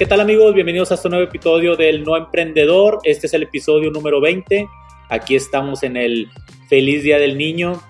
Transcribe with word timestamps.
¿Qué 0.00 0.06
tal 0.06 0.20
amigos? 0.20 0.54
Bienvenidos 0.54 0.90
a 0.90 0.94
este 0.94 1.10
nuevo 1.10 1.26
episodio 1.26 1.76
del 1.76 2.04
No 2.04 2.16
Emprendedor. 2.16 3.00
Este 3.04 3.26
es 3.26 3.34
el 3.34 3.42
episodio 3.42 3.90
número 3.90 4.18
20. 4.18 4.66
Aquí 5.10 5.36
estamos 5.36 5.82
en 5.82 5.98
el 5.98 6.30
Feliz 6.70 7.02
Día 7.02 7.18
del 7.18 7.36
Niño. 7.36 7.82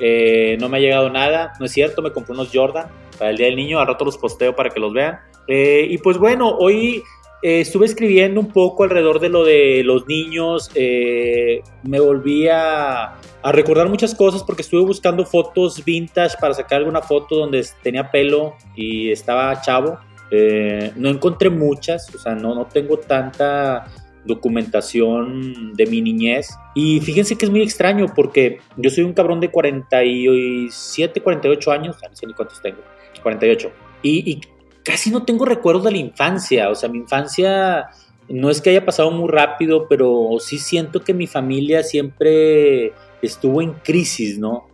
Eh, 0.00 0.56
no 0.58 0.70
me 0.70 0.78
ha 0.78 0.80
llegado 0.80 1.10
nada, 1.10 1.52
no 1.60 1.66
es 1.66 1.72
cierto, 1.72 2.00
me 2.00 2.12
compré 2.12 2.32
unos 2.32 2.48
Jordan 2.50 2.88
para 3.18 3.32
el 3.32 3.36
Día 3.36 3.48
del 3.48 3.56
Niño, 3.56 3.78
al 3.78 3.88
rato 3.88 4.06
los 4.06 4.16
posteo 4.16 4.56
para 4.56 4.70
que 4.70 4.80
los 4.80 4.94
vean. 4.94 5.18
Eh, 5.48 5.86
y 5.90 5.98
pues 5.98 6.16
bueno, 6.16 6.48
hoy 6.48 7.02
eh, 7.42 7.60
estuve 7.60 7.84
escribiendo 7.84 8.40
un 8.40 8.48
poco 8.48 8.84
alrededor 8.84 9.20
de 9.20 9.28
lo 9.28 9.44
de 9.44 9.82
los 9.84 10.08
niños, 10.08 10.70
me 10.74 12.00
volví 12.00 12.48
a, 12.48 13.18
a, 13.42 13.52
recordar 13.52 13.86
muchas 13.90 14.14
cosas 14.14 14.42
porque 14.44 14.62
estuve 14.62 14.80
buscando 14.80 15.26
fotos 15.26 15.84
vintage 15.84 16.38
para 16.40 16.54
sacar 16.54 16.78
alguna 16.78 17.02
foto 17.02 17.36
donde 17.36 17.62
tenía 17.82 18.10
pelo 18.10 18.54
y 18.74 19.10
estaba 19.10 19.60
chavo. 19.60 19.98
Eh, 20.30 20.92
no 20.96 21.08
encontré 21.08 21.50
muchas, 21.50 22.14
o 22.14 22.18
sea, 22.18 22.34
no, 22.34 22.54
no 22.54 22.66
tengo 22.66 22.98
tanta 22.98 23.86
documentación 24.24 25.72
de 25.74 25.86
mi 25.86 26.02
niñez. 26.02 26.50
Y 26.74 27.00
fíjense 27.00 27.36
que 27.36 27.46
es 27.46 27.50
muy 27.50 27.62
extraño 27.62 28.06
porque 28.14 28.58
yo 28.76 28.90
soy 28.90 29.04
un 29.04 29.12
cabrón 29.12 29.40
de 29.40 29.50
47, 29.50 31.20
48 31.20 31.72
años, 31.72 31.96
no 32.08 32.16
sé 32.16 32.26
ni 32.26 32.34
cuántos 32.34 32.60
tengo, 32.60 32.78
48. 33.22 33.72
Y, 34.02 34.30
y 34.30 34.40
casi 34.84 35.10
no 35.10 35.24
tengo 35.24 35.44
recuerdos 35.44 35.84
de 35.84 35.92
la 35.92 35.98
infancia, 35.98 36.70
o 36.70 36.74
sea, 36.74 36.88
mi 36.88 36.98
infancia 36.98 37.88
no 38.28 38.48
es 38.48 38.60
que 38.60 38.70
haya 38.70 38.84
pasado 38.84 39.10
muy 39.10 39.28
rápido, 39.28 39.86
pero 39.88 40.36
sí 40.38 40.58
siento 40.58 41.00
que 41.00 41.12
mi 41.12 41.26
familia 41.26 41.82
siempre 41.82 42.92
estuvo 43.22 43.60
en 43.60 43.72
crisis, 43.72 44.38
¿no? 44.38 44.69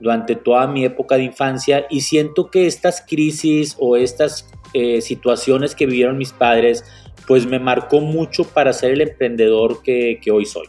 Durante 0.00 0.36
toda 0.36 0.66
mi 0.66 0.84
época 0.84 1.16
de 1.16 1.24
infancia 1.24 1.86
y 1.90 2.02
siento 2.02 2.50
que 2.50 2.66
estas 2.66 3.04
crisis 3.06 3.76
o 3.78 3.96
estas 3.96 4.48
eh, 4.74 5.00
situaciones 5.00 5.74
que 5.74 5.86
vivieron 5.86 6.18
mis 6.18 6.32
padres, 6.32 6.84
pues 7.26 7.46
me 7.46 7.58
marcó 7.58 8.00
mucho 8.00 8.44
para 8.44 8.72
ser 8.72 8.92
el 8.92 9.00
emprendedor 9.00 9.82
que, 9.82 10.20
hoy 10.32 10.44
soy. 10.46 10.66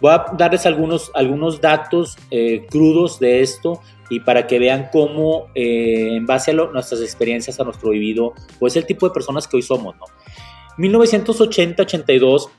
Voy 0.00 0.12
a 0.12 0.26
darles 0.36 0.66
algunos, 0.66 1.10
algunos 1.14 1.60
datos 1.60 2.16
eh, 2.30 2.66
crudos 2.70 3.18
de 3.18 3.40
esto 3.40 3.80
y 4.10 4.20
para 4.20 4.46
que 4.46 4.58
vean 4.58 4.88
cómo, 4.92 5.46
eh, 5.54 6.16
en 6.16 6.26
base 6.26 6.50
a 6.50 6.54
nuestras 6.54 7.00
experiencias, 7.00 7.58
a 7.60 7.64
nuestro 7.64 7.90
vivido, 7.90 8.34
pues 8.58 8.76
el 8.76 8.86
tipo 8.86 9.06
de 9.06 9.14
personas 9.14 9.46
que 9.46 9.56
hoy 9.56 9.62
somos, 9.62 9.94
¿no? 9.96 10.04
1980-82, 10.78 12.50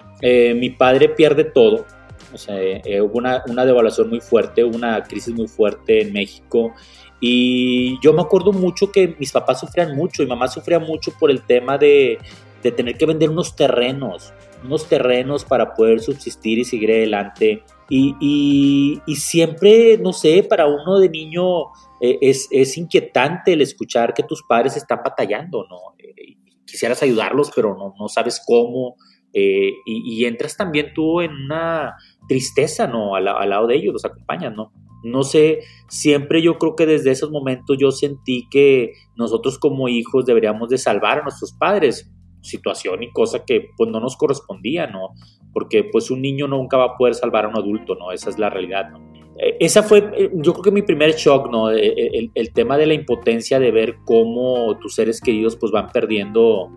mi 0.55 0.71
padre 0.71 1.09
pierde 1.09 1.43
todo, 1.43 1.85
o 2.33 2.37
sea, 2.37 2.55
hubo 3.01 3.17
una, 3.17 3.43
una, 3.47 3.65
devaluación 3.65 4.09
muy 4.09 4.19
fuerte, 4.19 4.63
una 4.63 5.03
crisis 5.03 5.33
muy 5.33 5.47
fuerte 5.47 6.01
en 6.01 6.13
México 6.13 6.73
y 7.19 7.99
yo 8.01 8.13
me 8.13 8.21
acuerdo 8.21 8.53
mucho 8.53 8.91
que 8.91 9.15
mis 9.19 9.31
papás 9.31 9.59
sufrían 9.59 9.95
mucho 9.95 10.21
y 10.21 10.27
mamá 10.27 10.47
sufría 10.47 10.79
mucho 10.79 11.11
por 11.19 11.31
el 11.31 11.41
tema 11.41 11.77
de, 11.77 12.19
de 12.61 12.71
tener 12.71 12.97
que 12.97 13.05
vender 13.05 13.29
unos 13.29 13.55
terrenos, 13.55 14.33
unos 14.63 14.87
terrenos 14.87 15.43
para 15.43 15.73
poder 15.73 15.99
subsistir 15.99 16.59
y 16.59 16.65
seguir 16.65 16.91
adelante. 16.91 17.63
Y, 17.89 18.15
y, 18.19 19.01
y 19.07 19.15
siempre, 19.15 19.97
no 19.97 20.13
sé, 20.13 20.43
para 20.43 20.67
uno 20.67 20.99
de 20.99 21.09
niño 21.09 21.67
eh, 22.01 22.19
es, 22.21 22.47
es, 22.51 22.77
inquietante 22.77 23.53
el 23.53 23.61
escuchar 23.61 24.13
que 24.13 24.23
tus 24.23 24.43
padres 24.43 24.75
están 24.75 24.99
batallando, 25.03 25.65
¿no? 25.69 25.95
Eh, 25.97 26.35
quisieras 26.65 27.01
ayudarlos, 27.01 27.49
pero 27.55 27.75
no, 27.75 27.95
no 27.97 28.09
sabes 28.09 28.41
cómo. 28.45 28.97
Eh, 29.39 29.83
y, 29.85 30.25
entras 30.25 30.57
también 30.57 30.93
tú 30.95 31.21
en 31.21 31.31
una 31.31 31.95
tristeza, 32.27 32.87
¿no? 32.87 33.13
Al, 33.13 33.27
al 33.27 33.49
lado 33.51 33.67
de 33.67 33.75
ellos, 33.75 33.93
los 33.93 34.03
acompañan, 34.03 34.55
¿no? 34.55 34.71
No 35.03 35.21
sé, 35.21 35.59
siempre 35.87 36.41
yo 36.41 36.57
creo 36.57 36.75
que 36.75 36.87
desde 36.87 37.11
esos 37.11 37.29
momentos 37.29 37.77
yo 37.79 37.91
sentí 37.91 38.47
que 38.49 38.93
nosotros 39.15 39.59
como 39.59 39.89
hijos 39.89 40.25
deberíamos 40.25 40.69
de 40.69 40.79
salvar 40.79 41.19
a 41.19 41.21
nuestros 41.21 41.53
padres, 41.53 42.11
situación 42.41 43.03
y 43.03 43.11
cosa 43.11 43.45
que 43.45 43.69
pues 43.77 43.91
no 43.91 43.99
nos 43.99 44.17
correspondía, 44.17 44.87
¿no? 44.87 45.09
Porque 45.53 45.83
pues 45.83 46.09
un 46.09 46.23
niño 46.23 46.47
nunca 46.47 46.77
va 46.77 46.85
a 46.85 46.97
poder 46.97 47.13
salvar 47.13 47.45
a 47.45 47.49
un 47.49 47.57
adulto, 47.57 47.93
¿no? 47.93 48.11
Esa 48.11 48.31
es 48.31 48.39
la 48.39 48.49
realidad, 48.49 48.89
¿no? 48.89 48.97
Eh, 49.37 49.57
esa 49.59 49.83
fue, 49.83 49.99
eh, 50.17 50.31
yo 50.33 50.53
creo 50.53 50.63
que 50.63 50.71
mi 50.71 50.81
primer 50.81 51.13
shock, 51.13 51.51
¿no? 51.51 51.69
El, 51.69 52.31
tema 52.55 52.75
de 52.75 52.87
la 52.87 52.95
impotencia 52.95 53.59
de 53.59 53.69
ver 53.69 53.97
cómo 54.03 54.79
tus 54.79 54.95
seres 54.95 55.21
queridos 55.21 55.55
pues 55.57 55.71
van 55.71 55.89
perdiendo 55.91 56.71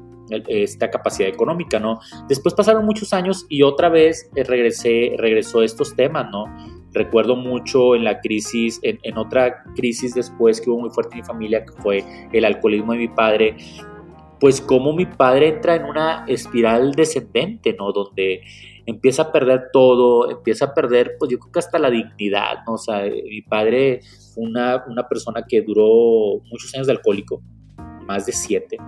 esta 0.48 0.90
capacidad 0.90 1.28
económica, 1.28 1.78
¿no? 1.78 2.00
Después 2.28 2.54
pasaron 2.54 2.84
muchos 2.84 3.12
años 3.12 3.46
y 3.48 3.62
otra 3.62 3.88
vez 3.88 4.30
regresé, 4.34 5.14
regresó 5.16 5.62
estos 5.62 5.94
temas, 5.96 6.30
¿no? 6.30 6.44
Recuerdo 6.92 7.36
mucho 7.36 7.94
en 7.94 8.04
la 8.04 8.20
crisis, 8.20 8.80
en, 8.82 9.16
otra 9.16 9.62
crisis 9.76 10.14
después 10.14 10.60
que 10.60 10.70
hubo 10.70 10.80
muy 10.80 10.90
fuerte 10.90 11.14
en 11.14 11.20
mi 11.20 11.24
familia, 11.24 11.64
que 11.64 11.72
fue 11.80 12.04
el 12.32 12.44
alcoholismo 12.44 12.92
de 12.92 12.98
mi 12.98 13.08
padre, 13.08 13.56
pues 14.40 14.60
como 14.60 14.92
mi 14.92 15.06
padre 15.06 15.48
entra 15.48 15.76
en 15.76 15.84
una 15.84 16.24
espiral 16.26 16.92
descendente, 16.92 17.76
¿no? 17.78 17.92
Donde 17.92 18.42
empieza 18.86 19.22
a 19.22 19.32
perder 19.32 19.68
todo, 19.72 20.30
empieza 20.30 20.66
a 20.66 20.74
perder, 20.74 21.12
pues 21.18 21.30
yo 21.30 21.38
creo 21.38 21.52
que 21.52 21.58
hasta 21.60 21.78
la 21.78 21.90
dignidad, 21.90 22.64
¿no? 22.66 22.74
O 22.74 22.78
sea, 22.78 23.02
mi 23.02 23.42
padre 23.42 24.00
fue 24.34 24.44
una, 24.44 24.84
una 24.88 25.06
persona 25.08 25.44
que 25.46 25.62
duró 25.62 26.42
muchos 26.50 26.74
años 26.74 26.86
de 26.86 26.94
alcohólico, 26.94 27.40
más 28.04 28.26
de 28.26 28.32
siete, 28.32 28.78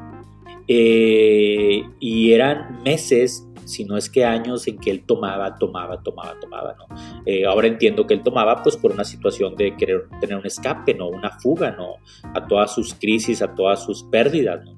eh, 0.74 1.82
y 2.00 2.32
eran 2.32 2.82
meses 2.82 3.46
si 3.64 3.84
no 3.84 3.96
es 3.96 4.10
que 4.10 4.24
años 4.24 4.66
en 4.66 4.78
que 4.78 4.90
él 4.90 5.04
tomaba, 5.04 5.56
tomaba, 5.56 6.02
tomaba, 6.02 6.38
tomaba, 6.40 6.74
¿no? 6.76 7.22
Eh, 7.26 7.44
ahora 7.46 7.68
entiendo 7.68 8.06
que 8.06 8.14
él 8.14 8.22
tomaba 8.22 8.62
pues 8.62 8.76
por 8.76 8.90
una 8.92 9.04
situación 9.04 9.54
de 9.54 9.76
querer 9.76 10.08
tener 10.20 10.36
un 10.36 10.46
escape, 10.46 10.94
¿no? 10.94 11.08
Una 11.08 11.30
fuga, 11.30 11.70
¿no? 11.70 11.96
A 12.34 12.46
todas 12.46 12.74
sus 12.74 12.94
crisis, 12.94 13.40
a 13.40 13.54
todas 13.54 13.84
sus 13.84 14.02
pérdidas, 14.04 14.64
¿no? 14.64 14.72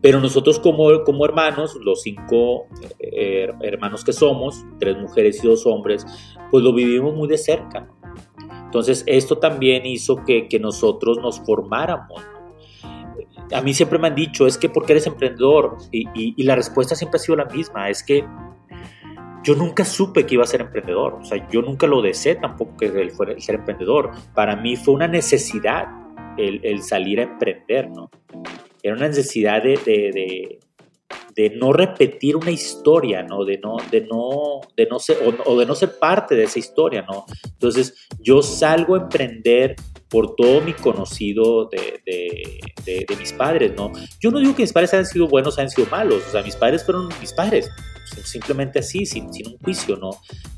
Pero 0.00 0.20
nosotros 0.20 0.58
como, 0.58 1.04
como 1.04 1.24
hermanos, 1.24 1.76
los 1.82 2.02
cinco 2.02 2.66
eh, 2.98 3.48
hermanos 3.60 4.04
que 4.04 4.12
somos, 4.12 4.64
tres 4.78 4.96
mujeres 4.98 5.42
y 5.42 5.46
dos 5.46 5.66
hombres, 5.66 6.04
pues 6.50 6.62
lo 6.62 6.72
vivimos 6.72 7.14
muy 7.14 7.28
de 7.28 7.38
cerca, 7.38 7.80
¿no? 7.80 7.96
Entonces 8.64 9.04
esto 9.06 9.38
también 9.38 9.84
hizo 9.84 10.24
que, 10.24 10.48
que 10.48 10.58
nosotros 10.58 11.18
nos 11.18 11.40
formáramos, 11.40 12.22
a 13.52 13.60
mí 13.62 13.74
siempre 13.74 13.98
me 13.98 14.08
han 14.08 14.14
dicho, 14.14 14.46
es 14.46 14.58
que 14.58 14.68
porque 14.68 14.92
eres 14.92 15.06
emprendedor, 15.06 15.76
y, 15.90 16.42
la 16.42 16.56
respuesta 16.56 16.94
siempre 16.94 17.16
ha 17.16 17.20
sido 17.20 17.36
la 17.36 17.44
misma, 17.46 17.88
es 17.88 18.02
que 18.02 18.24
yo 19.44 19.54
nunca 19.56 19.84
supe 19.84 20.24
que 20.24 20.34
iba 20.34 20.44
a 20.44 20.46
ser 20.46 20.60
emprendedor, 20.60 21.14
o 21.14 21.24
sea, 21.24 21.48
yo 21.50 21.62
nunca 21.62 21.86
lo 21.86 22.00
deseé 22.00 22.36
tampoco 22.36 22.76
que 22.76 22.86
él 22.86 23.10
fuera 23.10 23.38
ser 23.40 23.56
emprendedor. 23.56 24.12
Para 24.34 24.54
mí 24.56 24.76
fue 24.76 24.94
una 24.94 25.08
necesidad 25.08 25.86
el, 26.36 26.82
salir 26.82 27.20
a 27.20 27.24
emprender, 27.24 27.90
¿no? 27.90 28.10
Era 28.82 28.94
una 28.94 29.08
necesidad 29.08 29.62
de, 29.62 29.78
de, 31.34 31.50
no 31.56 31.72
repetir 31.72 32.36
una 32.36 32.50
historia, 32.50 33.22
¿no? 33.22 33.44
De 33.44 33.58
no, 33.58 33.76
de 33.90 34.02
no, 34.02 34.60
de 34.76 34.86
no 34.86 34.98
ser, 34.98 35.18
o, 35.44 35.58
de 35.58 35.66
no 35.66 35.74
ser 35.74 35.98
parte 35.98 36.34
de 36.34 36.44
esa 36.44 36.58
historia, 36.58 37.02
¿no? 37.02 37.26
Entonces, 37.44 38.08
yo 38.20 38.42
salgo 38.42 38.94
a 38.94 39.02
emprender 39.02 39.76
por 40.12 40.36
todo 40.36 40.60
mi 40.60 40.74
conocido 40.74 41.64
de, 41.64 42.02
de, 42.84 43.16
mis 43.18 43.32
padres, 43.32 43.72
¿no? 43.74 43.90
Yo 44.20 44.30
no 44.30 44.40
digo 44.40 44.54
que 44.54 44.62
mis 44.62 44.72
padres 44.72 44.92
hayan 44.92 45.06
sido 45.06 45.26
buenos, 45.26 45.58
hayan 45.58 45.70
sido 45.70 45.88
malos, 45.88 46.22
o 46.28 46.30
sea, 46.30 46.42
mis 46.42 46.54
padres 46.54 46.84
fueron 46.84 47.08
mis 47.18 47.32
padres, 47.32 47.70
simplemente 48.22 48.80
así, 48.80 49.06
sin, 49.06 49.32
sin 49.32 49.48
un 49.48 49.56
juicio, 49.56 49.96
¿no? 49.96 50.10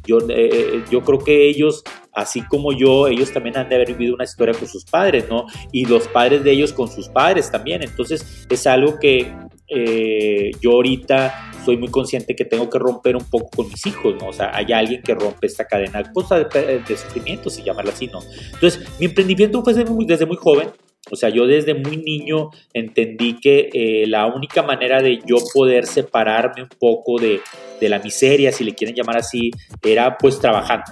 Yo, 0.04 0.18
eh, 0.18 0.24
eh, 0.30 0.84
yo 0.90 1.02
creo 1.02 1.20
que 1.20 1.48
ellos, 1.48 1.84
así 2.12 2.42
como 2.42 2.72
yo, 2.72 3.06
ellos 3.06 3.32
también 3.32 3.56
han 3.56 3.68
de 3.68 3.76
haber 3.76 3.92
vivido 3.92 4.16
una 4.16 4.24
historia 4.24 4.54
con 4.54 4.66
sus 4.66 4.84
padres, 4.84 5.26
¿no? 5.30 5.46
Y 5.70 5.84
los 5.84 6.08
padres 6.08 6.42
de 6.42 6.50
ellos 6.50 6.72
con 6.72 6.88
sus 6.88 7.08
padres 7.08 7.48
también, 7.48 7.84
entonces 7.84 8.46
es 8.50 8.66
algo 8.66 8.98
que 8.98 9.32
eh, 9.68 10.50
yo 10.60 10.72
ahorita 10.72 11.52
soy 11.64 11.76
muy 11.76 11.88
consciente 11.88 12.36
que 12.36 12.44
tengo 12.44 12.68
que 12.68 12.78
romper 12.78 13.16
un 13.16 13.24
poco 13.24 13.48
con 13.56 13.68
mis 13.68 13.86
hijos, 13.86 14.14
¿no? 14.20 14.28
O 14.28 14.32
sea, 14.32 14.54
hay 14.54 14.72
alguien 14.72 15.02
que 15.02 15.14
rompe 15.14 15.46
esta 15.46 15.66
cadena 15.66 16.02
de, 16.02 16.82
de 16.86 16.96
sufrimiento, 16.96 17.50
si 17.50 17.62
llamarla 17.62 17.92
así, 17.92 18.06
¿no? 18.06 18.20
Entonces, 18.52 18.86
mi 18.98 19.06
emprendimiento 19.06 19.62
fue 19.62 19.74
desde 19.74 19.90
muy, 19.90 20.04
desde 20.04 20.26
muy 20.26 20.36
joven, 20.36 20.68
o 21.10 21.16
sea, 21.16 21.28
yo 21.28 21.46
desde 21.46 21.74
muy 21.74 21.98
niño 21.98 22.50
entendí 22.72 23.38
que 23.38 23.68
eh, 23.72 24.06
la 24.06 24.26
única 24.26 24.62
manera 24.62 25.02
de 25.02 25.18
yo 25.26 25.36
poder 25.52 25.86
separarme 25.86 26.62
un 26.62 26.70
poco 26.78 27.18
de, 27.20 27.40
de, 27.78 27.88
la 27.90 27.98
miseria, 27.98 28.52
si 28.52 28.64
le 28.64 28.74
quieren 28.74 28.96
llamar 28.96 29.18
así, 29.18 29.50
era 29.82 30.16
pues 30.16 30.38
trabajando. 30.38 30.84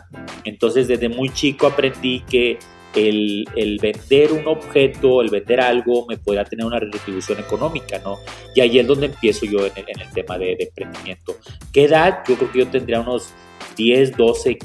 Entonces, 0.45 0.87
desde 0.87 1.09
muy 1.09 1.31
chico 1.31 1.67
aprendí 1.67 2.21
que 2.29 2.59
el, 2.95 3.79
vender 3.81 4.33
un 4.33 4.47
objeto, 4.47 5.23
el 5.23 5.31
vender 5.31 5.61
algo, 5.61 6.07
me 6.07 6.19
pueda 6.19 6.45
tener 6.45 6.67
una 6.67 6.79
retribución 6.79 7.39
económica, 7.41 7.99
¿no? 7.99 8.19
Y 8.55 8.61
ahí 8.61 8.79
es 8.79 8.87
donde 8.87 9.07
empiezo 9.07 9.47
yo 9.47 9.67
en 9.67 9.73
el, 9.77 10.11
tema 10.13 10.39
de, 10.39 10.57
de, 10.57 10.65
emprendimiento. 10.65 11.37
¿Qué 11.73 11.85
edad? 11.85 12.21
Yo 12.29 12.37
creo 12.37 12.53
que 12.53 12.59
yo 12.61 12.69
tendría 12.69 13.01
unos 13.01 13.33
10, 13.77 14.17
12, 14.17 14.59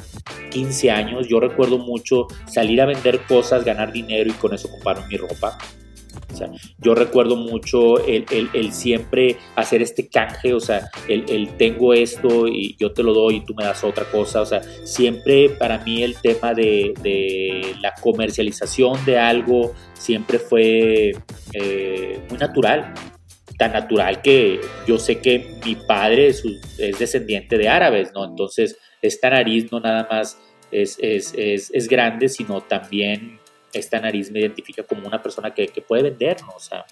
15 0.51 0.91
años. 0.91 1.27
Yo 1.27 1.39
recuerdo 1.39 1.77
mucho 1.77 2.27
salir 2.47 2.81
a 2.81 2.85
vender 2.85 3.21
cosas, 3.27 3.63
ganar 3.63 3.91
dinero 3.91 4.29
y 4.29 4.33
con 4.33 4.53
eso 4.53 4.69
comprar 4.69 5.07
mi 5.07 5.17
ropa. 5.17 5.57
Yo 6.79 6.95
recuerdo 6.95 7.35
mucho 7.35 8.05
el, 8.05 8.71
siempre 8.71 9.37
hacer 9.55 9.81
este 9.81 10.07
canje, 10.07 10.53
o 10.53 10.59
sea, 10.59 10.89
el, 11.07 11.49
tengo 11.57 11.93
esto 11.93 12.47
y 12.47 12.75
yo 12.79 12.91
te 12.93 13.03
lo 13.03 13.13
doy 13.13 13.37
y 13.37 13.45
tú 13.45 13.53
me 13.55 13.63
das 13.63 13.83
otra 13.83 14.05
cosa. 14.05 14.41
O 14.41 14.45
sea, 14.45 14.61
siempre 14.61 15.49
para 15.49 15.79
mí 15.79 16.03
el 16.03 16.19
tema 16.21 16.53
de, 16.53 16.93
la 17.81 17.93
comercialización 18.01 19.03
de 19.05 19.17
algo 19.17 19.73
siempre 19.93 20.39
fue 20.39 21.13
eh, 21.53 22.19
muy 22.29 22.37
natural 22.37 22.93
tan 23.57 23.73
natural 23.73 24.21
que 24.21 24.61
yo 24.87 24.99
sé 24.99 25.19
que 25.19 25.55
mi 25.65 25.75
padre 25.75 26.27
es, 26.27 26.43
es, 26.77 26.99
descendiente 26.99 27.57
de 27.57 27.67
árabes, 27.67 28.11
¿no? 28.13 28.23
Entonces, 28.23 28.77
esta 29.01 29.31
nariz 29.31 29.71
no 29.71 29.79
nada 29.79 30.07
más 30.09 30.39
es, 30.71 30.97
es, 31.01 31.33
es 31.35 31.87
grande, 31.87 32.29
sino 32.29 32.61
también 32.61 33.39
esta 33.73 33.99
nariz 33.99 34.31
me 34.31 34.39
identifica 34.39 34.83
como 34.83 35.07
una 35.07 35.21
persona 35.21 35.53
que, 35.53 35.67
puede 35.87 36.03
vender, 36.03 36.37
¿no? 36.41 36.53
O 36.55 36.59
sea, 36.59 36.85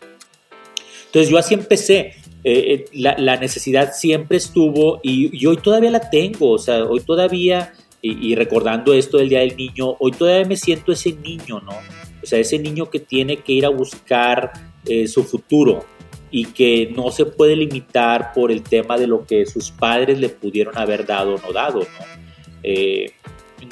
entonces 1.05 1.29
yo 1.29 1.37
así 1.37 1.53
empecé. 1.53 2.13
Eh, 2.43 2.73
eh, 2.73 2.85
la, 2.93 3.37
necesidad 3.37 3.93
siempre 3.93 4.37
estuvo 4.37 4.99
y, 5.01 5.45
hoy 5.45 5.57
todavía 5.57 5.91
la 5.91 6.09
tengo. 6.09 6.51
O 6.51 6.57
sea, 6.57 6.83
hoy 6.83 6.99
todavía, 7.01 7.73
y, 8.01 8.35
recordando 8.35 8.93
esto 8.93 9.17
del 9.17 9.29
Día 9.29 9.39
del 9.39 9.55
Niño, 9.55 9.95
hoy 9.99 10.11
todavía 10.11 10.45
me 10.45 10.57
siento 10.57 10.91
ese 10.91 11.13
niño, 11.13 11.61
¿no? 11.61 11.77
O 12.21 12.25
sea, 12.25 12.39
ese 12.39 12.59
niño 12.59 12.89
que 12.89 12.99
tiene 12.99 13.37
que 13.37 13.53
ir 13.53 13.65
a 13.65 13.69
buscar 13.69 14.51
eh, 14.85 15.07
su 15.07 15.23
futuro 15.23 15.85
y 16.31 16.45
que 16.45 16.91
no 16.95 17.11
se 17.11 17.25
puede 17.25 17.55
limitar 17.55 18.33
por 18.33 18.51
el 18.51 18.61
tema 18.61 18.97
de 18.97 19.07
lo 19.07 19.25
que 19.25 19.45
sus 19.45 19.71
padres 19.71 20.19
le 20.19 20.29
pudieron 20.29 20.77
haber 20.77 21.05
dado 21.05 21.35
o 21.35 21.37
no 21.39 21.53
dado, 21.53 21.79
¿no? 21.79 22.05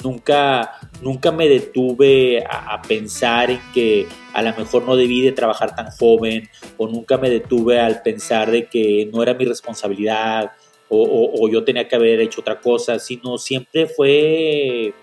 Nunca, 0.02 0.78
nunca 1.02 1.30
me 1.32 1.48
detuve 1.48 2.44
a, 2.48 2.80
pensar 2.82 3.50
en 3.50 3.60
que 3.72 4.06
a 4.32 4.42
lo 4.42 4.54
mejor 4.56 4.84
no 4.84 4.96
debí 4.96 5.20
de 5.20 5.32
trabajar 5.32 5.74
tan 5.74 5.90
joven 5.90 6.48
o 6.76 6.88
nunca 6.88 7.18
me 7.18 7.30
detuve 7.30 7.80
al 7.80 8.02
pensar 8.02 8.50
de 8.50 8.66
que 8.66 9.08
no 9.12 9.22
era 9.22 9.34
mi 9.34 9.44
responsabilidad 9.44 10.52
o, 10.88 11.48
yo 11.48 11.64
tenía 11.64 11.88
que 11.88 11.96
haber 11.96 12.20
hecho 12.20 12.40
otra 12.40 12.60
cosa, 12.60 12.98
sino 12.98 13.36
siempre 13.36 13.86
fue 13.86 14.94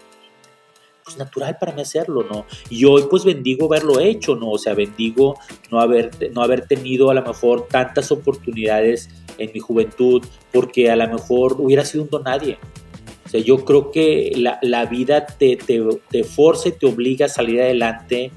pues 1.03 1.17
natural 1.17 1.57
para 1.59 1.73
mí 1.73 1.81
hacerlo, 1.81 2.23
¿no? 2.23 2.45
Y 2.69 2.85
hoy 2.85 3.03
pues 3.09 3.25
bendigo 3.25 3.65
haberlo 3.65 3.99
hecho, 3.99 4.35
¿no? 4.35 4.51
O 4.51 4.57
sea, 4.57 4.73
bendigo 4.73 5.37
no 5.69 5.81
haber, 5.81 6.11
no 6.31 6.43
haber 6.43 6.65
tenido 6.67 7.09
a 7.09 7.13
lo 7.13 7.23
mejor 7.23 7.67
tantas 7.67 8.11
oportunidades 8.11 9.09
en 9.37 9.51
mi 9.53 9.59
juventud 9.59 10.23
porque 10.53 10.89
a 10.91 10.95
lo 10.95 11.07
mejor 11.09 11.57
hubiera 11.59 11.83
sido 11.83 12.03
un 12.03 12.09
don 12.09 12.23
nadie 12.23 12.57
yo 13.39 13.65
creo 13.65 13.91
que 13.91 14.31
la, 14.35 14.85
vida 14.85 15.25
te, 15.25 15.55
te, 15.55 15.81
te, 16.09 16.23
forza 16.23 16.69
y 16.69 16.73
te 16.73 16.85
obliga 16.85 17.27
a 17.27 17.29
salir 17.29 17.61
adelante 17.61 18.31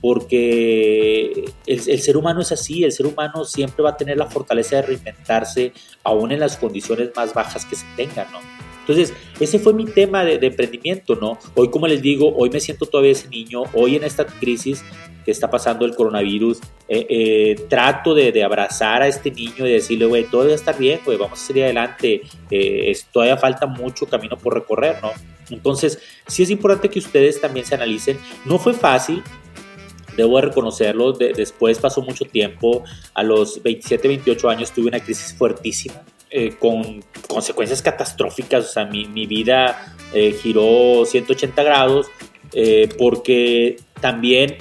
porque 0.00 1.46
el, 1.66 1.80
ser 1.80 2.18
humano 2.18 2.42
es 2.42 2.52
así, 2.52 2.84
el 2.84 2.92
ser 2.92 3.06
humano 3.06 3.46
siempre 3.46 3.82
va 3.82 3.90
a 3.90 3.96
tener 3.96 4.18
la 4.18 4.26
fortaleza 4.26 4.76
de 4.76 4.82
reinventarse 4.82 5.72
aún 6.02 6.30
en 6.30 6.40
las 6.40 6.58
condiciones 6.58 7.10
más 7.16 7.32
bajas 7.32 7.64
que 7.64 7.74
se 7.74 7.86
tengan, 7.96 8.30
¿no? 8.30 8.53
Entonces, 8.84 9.14
ese 9.40 9.58
fue 9.58 9.72
mi 9.72 9.86
tema 9.86 10.24
de, 10.24 10.34
emprendimiento, 10.46 11.16
¿no? 11.16 11.38
Hoy, 11.54 11.70
como 11.70 11.86
les 11.86 12.02
digo, 12.02 12.34
hoy 12.36 12.50
me 12.50 12.60
siento 12.60 12.84
todavía 12.84 13.12
ese 13.12 13.28
niño, 13.28 13.62
hoy 13.72 13.96
en 13.96 14.04
esta 14.04 14.26
crisis 14.26 14.84
que 15.24 15.30
está 15.30 15.50
pasando 15.50 15.86
el 15.86 15.94
coronavirus, 15.94 16.58
eh, 16.86 17.06
eh, 17.08 17.66
trato 17.70 18.14
de, 18.14 18.44
abrazar 18.44 19.00
a 19.00 19.08
este 19.08 19.30
niño 19.30 19.66
y 19.66 19.72
decirle, 19.72 20.04
güey, 20.04 20.24
todo 20.24 20.44
va 20.44 20.52
a 20.52 20.54
estar 20.54 20.76
bien, 20.76 21.00
güey, 21.02 21.16
vamos 21.16 21.42
a 21.42 21.46
salir 21.46 21.64
adelante, 21.64 22.20
eh, 22.50 22.92
todavía 23.10 23.38
falta 23.38 23.66
mucho 23.66 24.04
camino 24.04 24.36
por 24.36 24.52
recorrer, 24.52 24.96
¿no? 25.00 25.12
Entonces, 25.48 25.98
sí 26.26 26.42
es 26.42 26.50
importante 26.50 26.90
que 26.90 26.98
ustedes 26.98 27.40
también 27.40 27.64
se 27.64 27.74
analicen. 27.74 28.18
No 28.44 28.58
fue 28.58 28.74
fácil, 28.74 29.22
debo 30.14 30.38
reconocerlo, 30.42 31.12
después 31.12 31.78
pasó 31.78 32.02
mucho 32.02 32.26
tiempo, 32.26 32.84
a 33.14 33.22
los 33.22 33.62
27, 33.62 34.08
28 34.08 34.48
años 34.50 34.72
tuve 34.72 34.88
una 34.88 35.00
crisis 35.00 35.34
fuertísima, 35.34 36.02
con 36.58 37.04
consecuencias 37.28 37.80
catastróficas, 37.80 38.64
o 38.64 38.72
sea, 38.72 38.86
mi, 38.86 39.04
mi 39.06 39.26
vida 39.26 39.94
giró 40.42 41.04
180 41.04 41.62
grados, 41.62 42.08
porque 42.98 43.76
también 44.00 44.58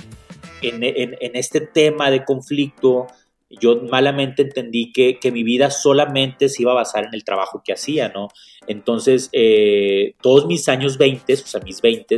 en, 0.63 1.35
este 1.35 1.61
tema 1.61 2.11
de 2.11 2.23
conflicto, 2.23 3.07
yo 3.49 3.81
malamente 3.89 4.43
entendí 4.43 4.91
que, 4.91 5.31
mi 5.31 5.43
vida 5.43 5.69
solamente 5.71 6.49
se 6.49 6.63
iba 6.63 6.71
a 6.71 6.75
basar 6.75 7.05
en 7.05 7.13
el 7.13 7.23
trabajo 7.23 7.61
que 7.63 7.73
hacía, 7.73 8.09
¿no? 8.09 8.29
Entonces, 8.67 9.29
eh, 9.33 10.15
todos 10.21 10.45
mis 10.45 10.67
años 10.69 10.97
20, 10.97 11.33
o 11.33 11.37
sea, 11.37 11.61
mis 11.61 11.81
20, 11.81 12.17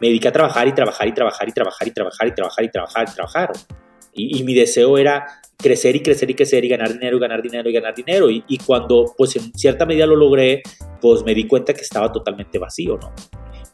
me 0.00 0.08
dediqué 0.08 0.28
a 0.28 0.32
trabajar 0.32 0.68
y 0.68 0.72
trabajar 0.72 1.08
y 1.08 1.12
trabajar 1.12 1.48
y 1.48 1.52
trabajar 1.52 1.88
y 1.88 1.90
trabajar 1.92 2.28
y 2.28 2.34
trabajar 2.34 2.64
y 2.64 2.70
trabajar 2.70 3.08
y 3.08 3.14
trabajar. 3.14 3.52
Mi 4.16 4.54
deseo 4.54 4.98
era 4.98 5.26
crecer 5.56 5.96
y 5.96 6.00
crecer 6.00 6.30
y 6.30 6.34
crecer 6.34 6.64
y 6.64 6.68
ganar 6.68 6.92
dinero 6.92 7.16
y 7.16 7.20
ganar 7.20 7.42
dinero 7.42 7.68
y 7.70 7.72
ganar 7.72 7.94
dinero. 7.94 8.30
Y, 8.30 8.44
y 8.48 8.58
cuando, 8.58 9.14
pues, 9.16 9.36
en 9.36 9.52
cierta 9.54 9.86
medida 9.86 10.06
lo 10.06 10.16
logré, 10.16 10.62
pues 11.00 11.24
me 11.24 11.34
di 11.34 11.46
cuenta 11.46 11.74
que 11.74 11.82
estaba 11.82 12.12
totalmente 12.12 12.58
vacío, 12.58 12.98
¿no? 13.00 13.12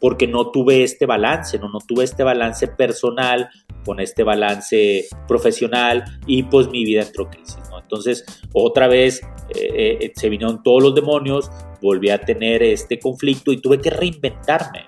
Porque 0.01 0.27
no 0.27 0.51
tuve 0.51 0.83
este 0.83 1.07
balance, 1.07 1.59
¿no? 1.59 1.69
No 1.69 1.79
tuve 1.87 2.05
este 2.05 2.25
balance 2.25 2.67
personal 2.69 3.49
con 3.85 4.01
este 4.01 4.23
balance 4.23 5.07
profesional 5.27 6.05
y 6.27 6.45
pues 6.45 6.69
mi 6.69 6.85
vida 6.85 7.03
entró 7.03 7.29
crisis, 7.29 7.59
¿no? 7.71 7.81
Entonces, 7.81 8.25
otra 8.53 8.89
vez 8.89 9.23
eh, 9.55 9.99
eh, 10.01 10.13
se 10.15 10.29
vinieron 10.29 10.63
todos 10.63 10.83
los 10.83 10.95
demonios, 10.95 11.51
volví 11.81 12.11
a 12.11 12.21
tener 12.21 12.63
este 12.63 12.99
conflicto 12.99 13.53
y 13.53 13.59
tuve 13.59 13.81
que 13.81 13.91
reinventarme. 13.91 14.87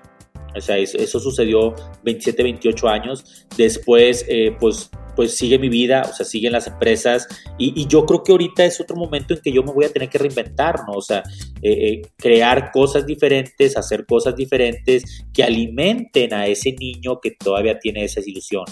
O 0.55 0.61
sea, 0.61 0.77
eso, 0.77 1.19
sucedió 1.19 1.73
27, 2.03 2.43
28 2.43 2.87
años. 2.87 3.47
Después, 3.57 4.25
eh, 4.27 4.55
pues 4.59 4.89
pues 5.15 5.35
sigue 5.35 5.57
mi 5.57 5.69
vida, 5.69 6.03
o 6.09 6.13
sea, 6.13 6.25
siguen 6.25 6.51
las 6.51 6.67
empresas 6.67 7.27
y, 7.57 7.87
yo 7.87 8.05
creo 8.05 8.23
que 8.23 8.31
ahorita 8.31 8.65
es 8.65 8.79
otro 8.81 8.95
momento 8.95 9.33
en 9.33 9.39
que 9.41 9.51
yo 9.51 9.63
me 9.63 9.71
voy 9.71 9.85
a 9.85 9.89
tener 9.89 10.09
que 10.09 10.17
reinventar, 10.17 10.81
¿no? 10.87 10.93
O 10.93 11.01
sea, 11.01 11.23
eh, 11.61 11.71
eh, 11.71 12.01
crear 12.17 12.71
cosas 12.71 13.05
diferentes, 13.05 13.77
hacer 13.77 14.05
cosas 14.05 14.35
diferentes 14.35 15.25
que 15.33 15.43
alimenten 15.43 16.33
a 16.33 16.47
ese 16.47 16.73
niño 16.73 17.19
que 17.21 17.31
todavía 17.31 17.79
tiene 17.79 18.03
esa 18.03 18.21
ilusión. 18.25 18.65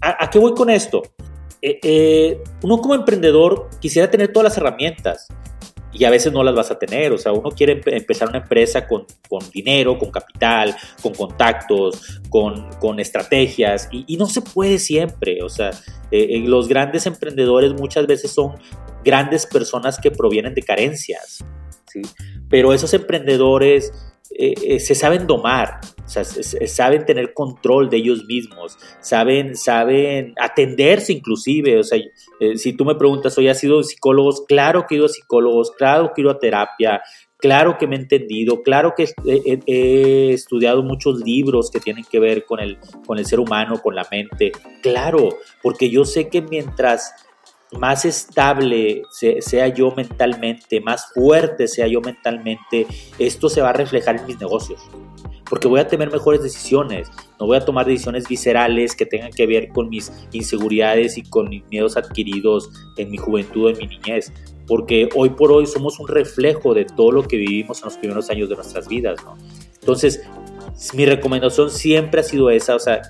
¿A, 0.00 0.28
qué 0.30 0.38
voy 0.38 0.54
con 0.54 0.70
esto? 0.70 1.02
Eh, 1.60 2.40
uno 2.62 2.78
como 2.78 2.94
emprendedor 2.94 3.68
quisiera 3.80 4.10
tener 4.10 4.32
todas 4.32 4.44
las 4.44 4.56
herramientas, 4.56 5.28
y 5.92 6.04
a 6.04 6.10
veces 6.10 6.32
no 6.32 6.42
las 6.42 6.54
vas 6.54 6.70
a 6.70 6.78
tener. 6.78 7.12
O 7.12 7.18
sea, 7.18 7.32
uno 7.32 7.50
quiere 7.50 7.80
empezar 7.84 8.28
una 8.28 8.38
empresa 8.38 8.86
con, 8.86 9.06
dinero, 9.52 9.98
con 9.98 10.10
capital, 10.10 10.74
con 11.02 11.14
contactos, 11.14 12.20
con, 12.30 13.00
estrategias 13.00 13.88
y, 13.92 14.16
no 14.16 14.26
se 14.26 14.42
puede 14.42 14.78
siempre. 14.78 15.42
O 15.42 15.48
sea, 15.48 15.70
eh, 16.10 16.26
eh, 16.30 16.42
los 16.46 16.68
grandes 16.68 17.06
emprendedores 17.06 17.72
muchas 17.74 18.06
veces 18.06 18.32
son 18.32 18.54
grandes 19.04 19.46
personas 19.46 19.98
que 19.98 20.10
provienen 20.10 20.54
de 20.54 20.62
carencias, 20.62 21.44
¿sí? 21.86 22.02
Pero 22.48 22.72
esos 22.72 22.92
emprendedores 22.94 23.92
eh, 24.30 24.54
eh, 24.62 24.80
se 24.80 24.94
saben 24.94 25.26
domar, 25.26 25.80
o 26.04 26.08
sea, 26.08 26.22
saben 26.24 27.06
tener 27.06 27.32
control 27.32 27.88
de 27.88 27.96
ellos 27.96 28.26
mismos, 28.26 28.78
saben, 29.00 29.56
saben 29.56 30.34
atenderse 30.38 31.12
inclusive, 31.12 31.78
o 31.78 31.82
sea, 31.82 31.98
eh, 32.40 32.58
si 32.58 32.74
tú 32.74 32.84
me 32.84 32.94
preguntas, 32.94 33.36
hoy 33.38 33.48
¿has 33.48 33.58
sido 33.58 33.82
psicólogos? 33.82 34.44
Claro 34.46 34.84
que 34.86 34.94
he 34.94 34.98
ido 34.98 35.06
a 35.06 35.10
psicólogos, 35.10 35.70
claro 35.70 36.12
que 36.14 36.20
he 36.20 36.24
ido 36.24 36.30
a 36.30 36.38
terapia, 36.38 37.00
claro 37.38 37.78
que 37.78 37.86
me 37.86 37.96
he 37.96 38.00
entendido, 38.00 38.62
claro 38.62 38.94
que 38.94 39.08
he, 39.24 40.32
estudiado 40.32 40.82
muchos 40.82 41.20
libros 41.20 41.70
que 41.70 41.80
tienen 41.80 42.04
que 42.04 42.20
ver 42.20 42.44
con 42.44 42.60
el, 42.60 42.78
con 43.06 43.18
el 43.18 43.24
ser 43.24 43.40
humano, 43.40 43.80
con 43.82 43.94
la 43.94 44.06
mente, 44.10 44.52
claro, 44.82 45.38
porque 45.62 45.88
yo 45.88 46.04
sé 46.04 46.28
que 46.28 46.42
mientras 46.42 47.14
más 47.72 48.04
estable 48.04 49.02
sea 49.10 49.68
yo 49.68 49.92
mentalmente, 49.94 50.80
más 50.80 51.12
fuerte 51.12 51.68
sea 51.68 51.86
yo 51.86 52.00
mentalmente, 52.00 52.86
esto 53.18 53.48
se 53.48 53.60
va 53.60 53.70
a 53.70 53.72
reflejar 53.74 54.16
en 54.16 54.26
mis 54.26 54.40
negocios. 54.40 54.80
Porque 55.48 55.66
voy 55.66 55.80
a 55.80 55.88
tener 55.88 56.12
mejores 56.12 56.42
decisiones, 56.42 57.10
no 57.40 57.46
voy 57.46 57.56
a 57.56 57.64
tomar 57.64 57.86
decisiones 57.86 58.28
viscerales 58.28 58.94
que 58.94 59.06
tengan 59.06 59.32
que 59.32 59.46
ver 59.46 59.68
con 59.68 59.88
mis 59.88 60.12
inseguridades 60.32 61.16
y 61.16 61.22
con 61.22 61.48
mis 61.48 61.64
miedos 61.68 61.96
adquiridos 61.96 62.70
en 62.96 63.10
mi 63.10 63.16
juventud 63.16 63.70
en 63.70 63.78
mi 63.78 63.86
niñez. 63.86 64.32
Porque 64.66 65.08
hoy 65.14 65.30
por 65.30 65.50
hoy 65.50 65.66
somos 65.66 65.98
un 65.98 66.08
reflejo 66.08 66.74
de 66.74 66.84
todo 66.84 67.12
lo 67.12 67.22
que 67.22 67.38
vivimos 67.38 67.78
en 67.78 67.86
los 67.86 67.96
primeros 67.96 68.28
años 68.28 68.50
de 68.50 68.56
nuestras 68.56 68.86
vidas. 68.86 69.18
Entonces, 69.80 70.22
mi 70.92 71.06
recomendación 71.06 71.70
siempre 71.70 72.20
ha 72.20 72.24
sido 72.24 72.50
esa, 72.50 72.76
o 72.76 72.78
sea, 72.78 73.00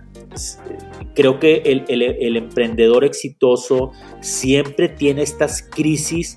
creo 1.19 1.41
que 1.41 1.63
el, 1.65 2.37
emprendedor 2.37 3.05
exitoso 3.05 3.91
siempre 4.21 4.89
tiene 4.89 5.23
estas 5.23 5.69
crisis 5.69 6.37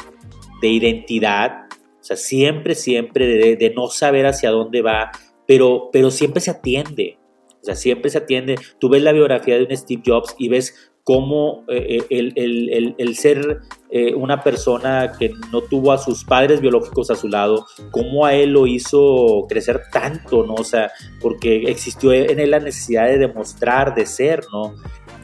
de 0.60 0.70
identidad, 0.70 1.68
o 2.00 2.04
sea, 2.04 2.18
siempre, 2.18 2.74
siempre 2.74 3.28
de, 3.58 3.74
no 3.76 3.90
saber 3.90 4.26
hacia 4.26 4.50
dónde 4.50 4.82
va, 4.82 5.12
pero, 5.46 5.90
pero 5.94 6.10
siempre 6.10 6.42
se 6.42 6.50
atiende. 6.50 7.20
O 7.62 7.64
sea, 7.64 7.76
siempre 7.76 8.10
se 8.10 8.18
atiende. 8.18 8.56
Tú 8.80 8.90
ves 8.90 9.04
la 9.04 9.12
biografía 9.12 9.56
de 9.56 9.66
un 9.66 9.78
Steve 9.78 10.02
Jobs 10.04 10.34
y 10.40 10.50
ves 10.50 10.91
cómo 11.12 11.66
eh, 11.68 11.98
eh, 12.10 12.94
el, 12.98 13.16
ser 13.18 13.60
eh, 13.90 14.16
una 14.16 14.42
persona 14.42 15.12
que 15.20 15.34
no 15.52 15.60
tuvo 15.60 15.92
a 15.92 15.98
sus 15.98 16.24
padres 16.24 16.62
biológicos 16.62 17.12
a 17.12 17.16
su 17.16 17.28
lado, 17.28 17.66
cómo 17.92 18.26
a 18.26 18.34
él 18.34 18.52
lo 18.52 18.66
hizo 18.66 19.46
crecer 19.50 19.82
tanto, 19.92 20.46
¿no? 20.46 20.54
O 20.54 20.64
sea, 20.64 20.90
porque 21.20 21.64
existió 21.64 22.14
en 22.14 22.40
él 22.40 22.52
la 22.52 22.60
necesidad 22.60 23.08
de 23.08 23.18
demostrar, 23.18 23.94
de 23.94 24.06
ser, 24.06 24.46
¿no? 24.54 24.74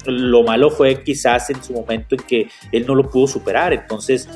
Lo 0.06 0.44
malo 0.44 0.72
fue 0.72 1.02
quizás 1.06 1.50
en 1.52 1.64
su 1.64 1.72
momento 1.72 2.16
en 2.16 2.22
que 2.28 2.50
él 2.74 2.86
no 2.86 2.94
lo 2.94 3.10
pudo 3.10 3.28
superar, 3.28 3.72
entonces 3.72 4.28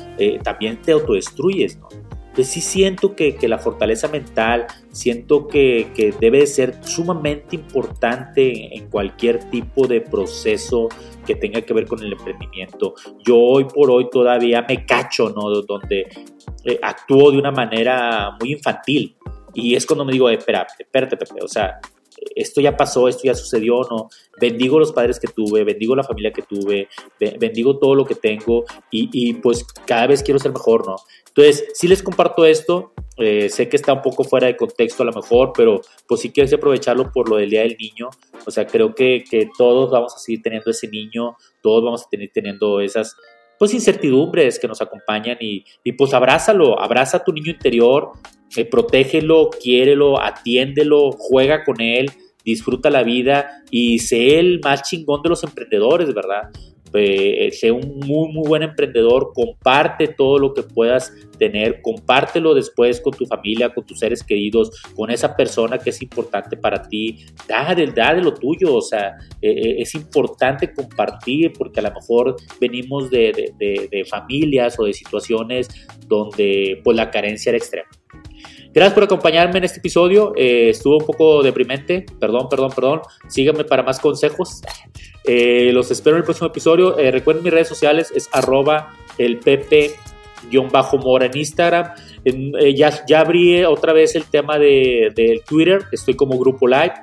también 0.42 0.80
te 0.80 0.92
autodestruyes, 0.92 1.78
¿no? 1.78 1.88
Entonces 2.32 2.54
sí 2.54 2.62
siento 2.62 3.14
que, 3.14 3.36
la 3.42 3.58
fortaleza 3.58 4.08
mental, 4.08 4.66
siento 4.90 5.48
que, 5.48 6.14
debe 6.18 6.46
ser 6.46 6.82
sumamente 6.82 7.56
importante 7.56 8.74
en 8.74 8.88
cualquier 8.88 9.50
tipo 9.50 9.86
de 9.86 10.00
proceso 10.00 10.88
que 11.26 11.34
tenga 11.34 11.60
que 11.60 11.74
ver 11.74 11.86
con 11.86 12.02
el 12.02 12.10
emprendimiento. 12.10 12.94
Yo 13.22 13.36
hoy 13.36 13.66
por 13.66 13.90
hoy 13.90 14.08
todavía 14.10 14.64
me 14.66 14.86
cacho, 14.86 15.28
¿no? 15.28 15.50
Donde 15.60 16.08
eh, 16.64 16.78
actúo 16.80 17.32
de 17.32 17.36
una 17.38 17.50
manera 17.50 18.34
muy 18.40 18.52
infantil. 18.52 19.14
Y 19.52 19.74
es 19.74 19.84
cuando 19.84 20.06
me 20.06 20.12
digo, 20.12 20.30
espera, 20.30 20.66
espérate, 20.78 21.18
Pepe, 21.18 21.44
o 21.44 21.48
sea, 21.48 21.80
esto 22.34 22.60
ya 22.60 22.76
pasó, 22.76 23.08
esto 23.08 23.22
ya 23.24 23.34
sucedió, 23.34 23.82
no. 23.90 24.08
Bendigo 24.40 24.78
los 24.78 24.92
padres 24.92 25.18
que 25.18 25.28
tuve, 25.28 25.64
bendigo 25.64 25.94
la 25.94 26.04
familia 26.04 26.32
que 26.32 26.42
tuve, 26.42 26.88
bendigo 27.38 27.78
todo 27.78 27.94
lo 27.94 28.04
que 28.04 28.14
tengo 28.14 28.64
y, 28.90 29.34
pues 29.34 29.64
cada 29.86 30.06
vez 30.06 30.22
quiero 30.22 30.38
ser 30.38 30.52
mejor, 30.52 30.86
¿no? 30.86 30.96
Entonces, 31.28 31.66
si 31.74 31.88
les 31.88 32.02
comparto 32.02 32.44
esto, 32.44 32.92
eh, 33.16 33.48
sé 33.48 33.68
que 33.68 33.76
está 33.76 33.92
un 33.92 34.02
poco 34.02 34.24
fuera 34.24 34.46
de 34.46 34.56
contexto 34.56 35.02
a 35.02 35.06
lo 35.06 35.12
mejor, 35.12 35.52
pero 35.56 35.80
pues 36.06 36.20
sí 36.20 36.30
quiero 36.30 36.54
aprovecharlo 36.54 37.10
por 37.10 37.28
lo 37.28 37.36
del 37.36 37.50
Día 37.50 37.62
del 37.62 37.76
Niño. 37.78 38.10
O 38.46 38.50
sea, 38.50 38.66
creo 38.66 38.94
que, 38.94 39.24
que 39.28 39.48
todos 39.56 39.90
vamos 39.90 40.14
a 40.14 40.18
seguir 40.18 40.42
teniendo 40.42 40.70
ese 40.70 40.88
niño, 40.88 41.36
todos 41.62 41.82
vamos 41.84 42.02
a 42.04 42.08
tener 42.10 42.30
teniendo 42.32 42.80
esas 42.80 43.16
pues 43.58 43.72
incertidumbres 43.74 44.58
que 44.58 44.66
nos 44.66 44.82
acompañan 44.82 45.36
y, 45.40 45.64
y 45.84 45.92
pues 45.92 46.12
abrázalo, 46.14 46.80
abraza 46.80 47.18
a 47.18 47.24
tu 47.24 47.32
niño 47.32 47.52
interior, 47.52 48.10
eh, 48.56 48.64
protégelo, 48.64 49.50
quiérelo, 49.50 50.20
atiéndelo, 50.20 51.12
juega 51.12 51.64
con 51.64 51.80
él, 51.80 52.10
disfruta 52.44 52.90
la 52.90 53.02
vida 53.02 53.62
y 53.70 53.98
sé 54.00 54.38
el 54.38 54.60
más 54.62 54.82
chingón 54.82 55.22
de 55.22 55.30
los 55.30 55.44
emprendedores, 55.44 56.12
¿verdad? 56.12 56.50
Eh, 56.94 57.50
sé 57.52 57.72
un 57.72 58.00
muy, 58.00 58.30
muy 58.32 58.46
buen 58.46 58.62
emprendedor, 58.62 59.32
comparte 59.34 60.08
todo 60.08 60.38
lo 60.38 60.52
que 60.52 60.62
puedas 60.62 61.12
tener, 61.38 61.80
compártelo 61.80 62.54
después 62.54 63.00
con 63.00 63.14
tu 63.14 63.24
familia, 63.24 63.70
con 63.70 63.86
tus 63.86 63.98
seres 63.98 64.22
queridos, 64.22 64.70
con 64.94 65.10
esa 65.10 65.34
persona 65.34 65.78
que 65.78 65.90
es 65.90 66.02
importante 66.02 66.56
para 66.56 66.82
ti, 66.82 67.24
da 67.48 67.74
de, 67.74 67.86
da 67.86 68.14
de 68.14 68.20
lo 68.20 68.34
tuyo, 68.34 68.74
o 68.74 68.82
sea, 68.82 69.16
eh, 69.40 69.50
eh, 69.50 69.74
es 69.78 69.94
importante 69.94 70.72
compartir 70.72 71.52
porque 71.54 71.80
a 71.80 71.84
lo 71.84 71.92
mejor 71.92 72.36
venimos 72.60 73.10
de, 73.10 73.54
de, 73.58 73.88
de 73.90 74.04
familias 74.04 74.78
o 74.78 74.84
de 74.84 74.92
situaciones 74.92 75.68
donde 76.06 76.80
pues 76.84 76.96
la 76.96 77.10
carencia 77.10 77.50
era 77.50 77.58
extrema. 77.58 77.88
Gracias 78.74 78.94
por 78.94 79.04
acompañarme 79.04 79.58
en 79.58 79.64
este 79.64 79.80
episodio. 79.80 80.32
Eh, 80.34 80.70
estuvo 80.70 80.96
un 80.96 81.04
poco 81.04 81.42
deprimente. 81.42 82.06
Perdón, 82.18 82.48
perdón, 82.48 82.70
perdón. 82.74 83.00
Síganme 83.28 83.64
para 83.64 83.82
más 83.82 84.00
consejos. 84.00 84.62
Eh, 85.24 85.70
los 85.72 85.88
espero 85.92 86.16
en 86.16 86.22
el 86.22 86.24
próximo 86.24 86.48
episodio. 86.48 86.98
Eh, 86.98 87.12
recuerden 87.12 87.44
mis 87.44 87.52
redes 87.52 87.68
sociales. 87.68 88.12
Es 88.12 88.28
arroba 88.32 88.92
el 89.18 89.38
mora 90.98 91.26
en 91.26 91.36
Instagram. 91.36 91.92
ya, 92.74 93.06
ya 93.06 93.20
abrí 93.20 93.62
otra 93.62 93.92
vez 93.92 94.16
el 94.16 94.24
tema 94.24 94.58
del 94.58 95.14
de 95.14 95.40
Twitter. 95.48 95.84
Estoy 95.92 96.14
como 96.14 96.36
Grupo 96.40 96.66
Live. 96.66 96.94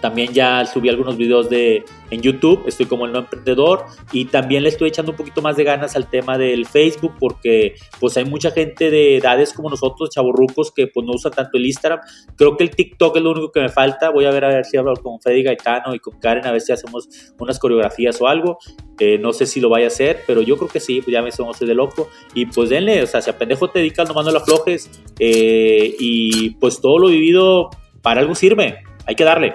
También 0.00 0.32
ya 0.32 0.64
subí 0.66 0.88
algunos 0.88 1.16
videos 1.16 1.48
de, 1.48 1.84
en 2.10 2.20
YouTube, 2.20 2.64
estoy 2.66 2.86
como 2.86 3.06
el 3.06 3.12
no 3.12 3.20
emprendedor 3.20 3.84
y 4.12 4.26
también 4.26 4.62
le 4.62 4.68
estoy 4.68 4.88
echando 4.88 5.12
un 5.12 5.16
poquito 5.16 5.42
más 5.42 5.56
de 5.56 5.64
ganas 5.64 5.96
al 5.96 6.08
tema 6.08 6.38
del 6.38 6.66
Facebook 6.66 7.14
porque 7.18 7.74
pues 7.98 8.16
hay 8.16 8.24
mucha 8.24 8.50
gente 8.50 8.90
de 8.90 9.16
edades 9.16 9.52
como 9.52 9.70
nosotros, 9.70 10.10
chavorrucos, 10.10 10.70
que 10.72 10.86
pues 10.86 11.06
no 11.06 11.12
usan 11.14 11.32
tanto 11.32 11.58
el 11.58 11.66
Instagram. 11.66 12.00
Creo 12.36 12.56
que 12.56 12.64
el 12.64 12.70
TikTok 12.70 13.16
es 13.16 13.22
lo 13.22 13.30
único 13.32 13.50
que 13.50 13.60
me 13.60 13.68
falta. 13.68 14.10
Voy 14.10 14.24
a 14.26 14.30
ver 14.30 14.44
a 14.44 14.48
ver 14.48 14.64
si 14.64 14.76
hablo 14.76 14.94
con 14.96 15.20
Freddy 15.20 15.42
Gaetano 15.42 15.94
y 15.94 15.98
con 15.98 16.18
Karen 16.18 16.46
a 16.46 16.52
ver 16.52 16.60
si 16.60 16.72
hacemos 16.72 17.08
unas 17.38 17.58
coreografías 17.58 18.20
o 18.20 18.28
algo. 18.28 18.58
Eh, 18.98 19.18
no 19.18 19.32
sé 19.32 19.46
si 19.46 19.60
lo 19.60 19.68
vaya 19.68 19.86
a 19.86 19.88
hacer, 19.88 20.22
pero 20.26 20.42
yo 20.42 20.56
creo 20.56 20.68
que 20.68 20.80
sí, 20.80 21.00
pues 21.00 21.12
ya 21.12 21.22
me 21.22 21.32
somos 21.32 21.58
de 21.58 21.74
loco. 21.74 22.08
Y 22.34 22.46
pues 22.46 22.70
denle, 22.70 23.02
o 23.02 23.06
sea, 23.06 23.20
si 23.20 23.30
a 23.30 23.38
pendejo 23.38 23.68
te 23.68 23.80
dedicas, 23.80 24.08
no 24.08 24.22
la 24.22 24.38
aflojes. 24.38 24.90
Eh, 25.18 25.94
y 25.98 26.50
pues 26.50 26.80
todo 26.80 26.98
lo 26.98 27.08
vivido 27.08 27.70
para 28.02 28.20
algo 28.20 28.34
sirve. 28.34 28.78
Hay 29.06 29.14
que 29.14 29.24
darle. 29.24 29.54